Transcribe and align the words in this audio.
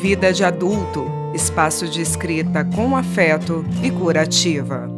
Vida 0.00 0.30
de 0.30 0.44
Adulto 0.44 1.06
espaço 1.34 1.88
de 1.88 2.02
escrita 2.02 2.64
com 2.64 2.94
afeto 2.94 3.64
e 3.82 3.90
curativa. 3.90 4.90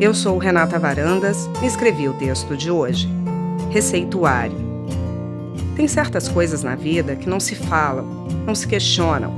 Eu 0.00 0.14
sou 0.14 0.38
Renata 0.38 0.78
Varandas 0.78 1.48
e 1.62 1.66
escrevi 1.66 2.08
o 2.08 2.14
texto 2.14 2.56
de 2.56 2.70
hoje. 2.70 3.06
Receituário. 3.70 4.56
Tem 5.76 5.86
certas 5.86 6.28
coisas 6.28 6.62
na 6.62 6.74
vida 6.74 7.14
que 7.14 7.28
não 7.28 7.38
se 7.38 7.54
falam, 7.54 8.26
não 8.46 8.54
se 8.54 8.66
questionam, 8.66 9.32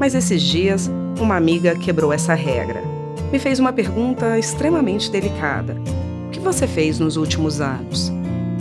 mas 0.00 0.14
esses 0.14 0.40
dias 0.40 0.90
uma 1.20 1.36
amiga 1.36 1.76
quebrou 1.76 2.10
essa 2.10 2.32
regra. 2.32 2.82
Me 3.30 3.38
fez 3.38 3.60
uma 3.60 3.72
pergunta 3.72 4.38
extremamente 4.38 5.10
delicada. 5.10 5.76
O 6.26 6.30
que 6.30 6.40
você 6.40 6.66
fez 6.66 6.98
nos 6.98 7.16
últimos 7.16 7.60
anos? 7.60 8.10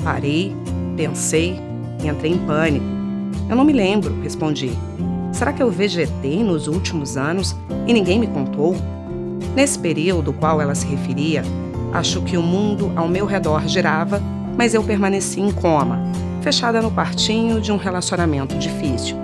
Parei, 0.04 0.54
pensei 0.98 1.60
entrei 2.08 2.32
em 2.32 2.38
pânico. 2.38 2.93
Eu 3.50 3.56
não 3.56 3.64
me 3.64 3.74
lembro, 3.74 4.22
respondi. 4.22 4.72
Será 5.32 5.52
que 5.52 5.62
eu 5.62 5.70
vegetei 5.72 6.44
nos 6.44 6.68
últimos 6.68 7.18
anos 7.18 7.56
e 7.88 7.94
ninguém 7.94 8.20
me 8.20 8.28
contou? 8.28 8.76
Nesse 9.56 9.78
período 9.78 10.30
ao 10.30 10.34
qual 10.34 10.62
ela 10.62 10.76
se 10.76 10.86
referia, 10.86 11.44
acho 11.92 12.22
que 12.22 12.38
o 12.38 12.42
mundo 12.42 12.92
ao 12.96 13.08
meu 13.08 13.26
redor 13.26 13.68
girava, 13.68 14.22
mas 14.58 14.74
eu 14.74 14.84
permaneci 14.84 15.42
em 15.42 15.52
coma, 15.52 16.00
fechada 16.42 16.82
no 16.82 16.92
quartinho 16.92 17.60
de 17.60 17.72
um 17.72 17.78
relacionamento 17.78 18.56
difícil. 18.58 19.18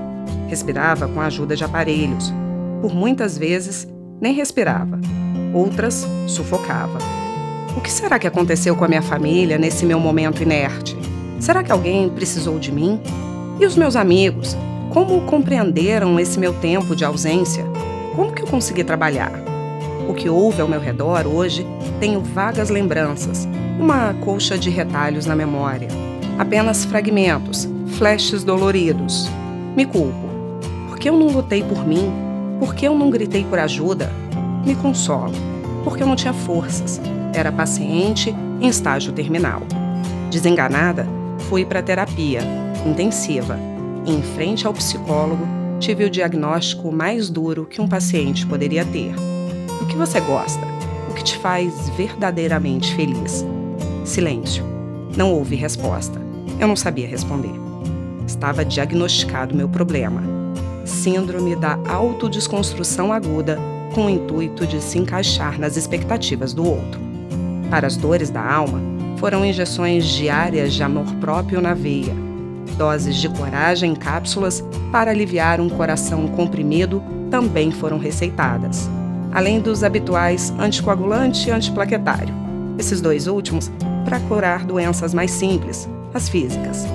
Respirava 0.47 1.07
com 1.07 1.21
a 1.21 1.25
ajuda 1.25 1.55
de 1.55 1.63
aparelhos. 1.63 2.33
Por 2.81 2.93
muitas 2.93 3.37
vezes, 3.37 3.87
nem 4.19 4.33
respirava. 4.33 4.99
Outras, 5.53 6.07
sufocava. 6.27 6.97
O 7.77 7.81
que 7.81 7.91
será 7.91 8.17
que 8.17 8.27
aconteceu 8.27 8.75
com 8.75 8.83
a 8.83 8.87
minha 8.87 9.01
família 9.01 9.57
nesse 9.57 9.85
meu 9.85 9.99
momento 9.99 10.41
inerte? 10.41 10.97
Será 11.39 11.63
que 11.63 11.71
alguém 11.71 12.09
precisou 12.09 12.59
de 12.59 12.71
mim? 12.71 12.99
E 13.59 13.65
os 13.65 13.75
meus 13.75 13.97
amigos? 13.97 14.55
Como 14.89 15.19
compreenderam 15.23 16.17
esse 16.17 16.39
meu 16.39 16.53
tempo 16.53 16.95
de 16.95 17.03
ausência? 17.03 17.65
Como 18.15 18.31
que 18.31 18.41
eu 18.41 18.47
consegui 18.47 18.85
trabalhar? 18.85 19.33
O 20.07 20.13
que 20.13 20.29
houve 20.29 20.61
ao 20.61 20.67
meu 20.67 20.79
redor 20.79 21.27
hoje 21.27 21.67
tenho 21.99 22.21
vagas 22.21 22.69
lembranças, 22.69 23.45
uma 23.77 24.13
colcha 24.21 24.57
de 24.57 24.69
retalhos 24.69 25.25
na 25.25 25.35
memória. 25.35 25.89
Apenas 26.37 26.85
fragmentos, 26.85 27.67
flashes 27.97 28.45
doloridos. 28.45 29.29
Me 29.75 29.85
culpo. 29.85 30.29
Por 30.87 30.97
que 30.97 31.09
eu 31.09 31.17
não 31.17 31.27
lutei 31.27 31.61
por 31.61 31.85
mim? 31.85 32.13
Por 32.61 32.73
que 32.73 32.87
eu 32.87 32.95
não 32.95 33.09
gritei 33.09 33.43
por 33.43 33.59
ajuda? 33.59 34.09
Me 34.65 34.73
consolo. 34.73 35.33
Porque 35.83 36.01
eu 36.01 36.07
não 36.07 36.15
tinha 36.15 36.33
forças. 36.33 37.01
Era 37.33 37.51
paciente 37.51 38.33
em 38.61 38.69
estágio 38.69 39.11
terminal. 39.11 39.63
Desenganada, 40.31 41.05
fui 41.49 41.65
para 41.65 41.83
terapia 41.83 42.68
intensiva 42.85 43.59
em 44.05 44.21
frente 44.21 44.65
ao 44.65 44.73
psicólogo, 44.73 45.45
tive 45.79 46.03
o 46.03 46.09
diagnóstico 46.09 46.91
mais 46.91 47.29
duro 47.29 47.65
que 47.65 47.81
um 47.81 47.87
paciente 47.87 48.45
poderia 48.45 48.83
ter. 48.85 49.13
O 49.81 49.85
que 49.85 49.95
você 49.95 50.19
gosta? 50.19 50.65
O 51.09 51.13
que 51.13 51.23
te 51.23 51.37
faz 51.37 51.89
verdadeiramente 51.89 52.95
feliz? 52.95 53.45
Silêncio. 54.03 54.63
Não 55.15 55.31
houve 55.31 55.55
resposta. 55.55 56.19
Eu 56.59 56.67
não 56.67 56.75
sabia 56.75 57.07
responder. 57.07 57.53
Estava 58.25 58.65
diagnosticado 58.65 59.55
meu 59.55 59.69
problema. 59.69 60.23
Síndrome 60.85 61.55
da 61.55 61.77
autodesconstrução 61.87 63.13
aguda 63.13 63.59
com 63.93 64.05
o 64.05 64.09
intuito 64.09 64.65
de 64.65 64.81
se 64.81 64.97
encaixar 64.97 65.59
nas 65.59 65.77
expectativas 65.77 66.53
do 66.53 66.65
outro. 66.65 66.99
Para 67.69 67.85
as 67.85 67.95
dores 67.95 68.29
da 68.29 68.43
alma, 68.43 68.79
foram 69.17 69.45
injeções 69.45 70.05
diárias 70.05 70.73
de 70.73 70.81
amor 70.81 71.05
próprio 71.15 71.61
na 71.61 71.73
veia 71.73 72.28
doses 72.79 73.17
de 73.17 73.27
coragem 73.27 73.91
em 73.91 73.95
cápsulas 73.95 74.63
para 74.89 75.11
aliviar 75.11 75.59
um 75.59 75.67
coração 75.67 76.29
comprimido 76.29 77.03
também 77.29 77.71
foram 77.71 77.99
receitadas, 77.99 78.89
além 79.33 79.59
dos 79.59 79.83
habituais 79.83 80.53
anticoagulante 80.57 81.49
e 81.49 81.51
antiplaquetário. 81.51 82.33
Esses 82.79 83.01
dois 83.01 83.27
últimos 83.27 83.69
para 84.05 84.21
curar 84.21 84.63
doenças 84.63 85.13
mais 85.13 85.29
simples, 85.29 85.89
as 86.13 86.29
físicas. 86.29 86.85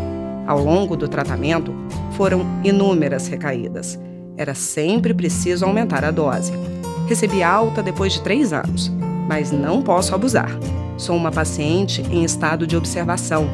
Ao 0.47 0.59
longo 0.59 0.97
do 0.97 1.06
tratamento, 1.06 1.75
foram 2.17 2.47
inúmeras 2.65 3.28
recaídas. 3.28 3.99
Era 4.39 4.55
sempre 4.55 5.12
preciso 5.12 5.67
aumentar 5.67 6.03
a 6.05 6.11
dose. 6.11 6.53
Recebi 7.06 7.43
alta 7.43 7.83
depois 7.83 8.15
de 8.15 8.23
três 8.23 8.55
anos, 8.55 8.91
mas 9.28 9.53
não 9.53 9.83
posso 9.83 10.15
abusar. 10.15 10.50
Sou 10.97 11.15
uma 11.15 11.31
paciente 11.31 12.03
em 12.11 12.25
estado 12.25 12.67
de 12.67 12.77
observação. 12.77 13.47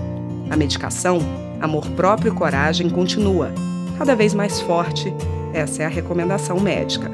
A 0.48 0.56
medicação 0.56 1.18
Amor 1.60 1.86
próprio 1.90 2.32
e 2.32 2.34
coragem 2.34 2.88
continua, 2.88 3.52
cada 3.98 4.16
vez 4.16 4.32
mais 4.32 4.60
forte. 4.60 5.12
Essa 5.52 5.82
é 5.82 5.86
a 5.86 5.90
recomendação 5.90 6.58
médica. 6.58 7.10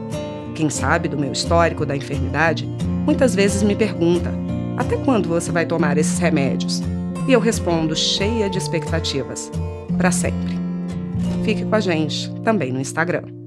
Quem 0.54 0.70
sabe 0.70 1.08
do 1.08 1.18
meu 1.18 1.32
histórico 1.32 1.84
da 1.84 1.96
enfermidade, 1.96 2.64
muitas 3.04 3.34
vezes 3.34 3.62
me 3.62 3.74
pergunta: 3.74 4.32
até 4.76 4.96
quando 4.96 5.28
você 5.28 5.50
vai 5.50 5.66
tomar 5.66 5.98
esses 5.98 6.18
remédios? 6.18 6.82
E 7.26 7.32
eu 7.32 7.40
respondo 7.40 7.96
cheia 7.96 8.48
de 8.48 8.58
expectativas: 8.58 9.50
para 9.96 10.10
sempre. 10.10 10.56
Fique 11.44 11.64
com 11.64 11.74
a 11.74 11.80
gente 11.80 12.32
também 12.42 12.72
no 12.72 12.80
Instagram. 12.80 13.45